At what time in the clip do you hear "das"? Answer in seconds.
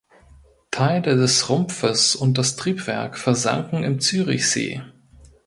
2.39-2.55